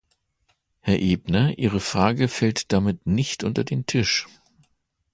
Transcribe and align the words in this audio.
Herr 0.79 0.97
Ebner, 0.99 1.59
Ihre 1.59 1.79
Frage 1.79 2.27
fällt 2.27 2.71
damit 2.73 3.05
nicht 3.05 3.43
unter 3.43 3.63
den 3.63 3.85
Tisch. 3.85 4.27